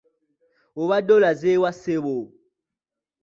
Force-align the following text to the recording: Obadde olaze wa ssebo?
Obadde 0.81 1.11
olaze 1.17 1.51
wa 1.61 1.71
ssebo? 1.75 2.17